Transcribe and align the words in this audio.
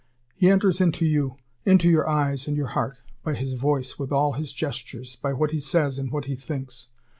He 0.33 0.49
enters 0.49 0.81
into 0.81 1.05
you, 1.05 1.37
into 1.63 1.87
your 1.87 2.09
eyes 2.09 2.47
and 2.47 2.57
your 2.57 2.69
heart, 2.69 3.01
by 3.21 3.35
his 3.35 3.53
voice, 3.53 3.93
by 3.93 4.05
all 4.05 4.33
his 4.33 4.51
gestures, 4.51 5.15
by 5.15 5.31
what 5.31 5.51
he 5.51 5.59
says 5.59 5.99
and 5.99 6.09
by 6.09 6.13
what 6.15 6.25
he 6.25 6.35
thinks. 6.35 6.87